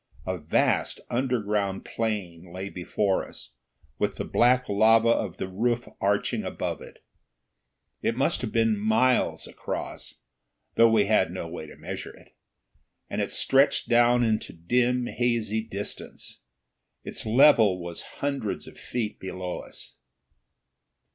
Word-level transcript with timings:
A 0.25 0.39
vast 0.39 0.99
underground 1.11 1.85
plain 1.85 2.51
lay 2.51 2.69
before 2.69 3.23
us, 3.23 3.57
with 3.99 4.15
the 4.15 4.25
black 4.25 4.67
lava 4.67 5.09
of 5.09 5.37
the 5.37 5.47
roof 5.47 5.87
arching 5.99 6.43
above 6.43 6.81
it. 6.81 7.03
It 8.01 8.15
must 8.17 8.41
have 8.41 8.51
been 8.51 8.75
miles 8.79 9.45
across, 9.45 10.15
though 10.73 10.89
we 10.89 11.05
had 11.05 11.29
no 11.31 11.47
way 11.47 11.67
to 11.67 11.75
measure 11.77 12.15
it, 12.17 12.35
and 13.11 13.21
it 13.21 13.29
stretched 13.29 13.89
down 13.89 14.23
into 14.23 14.53
dim 14.53 15.05
hazy 15.05 15.61
distance. 15.61 16.41
Its 17.03 17.23
level 17.23 17.79
was 17.79 18.01
hundreds 18.25 18.65
of 18.65 18.79
feet 18.79 19.19
below 19.19 19.59
us. 19.59 19.97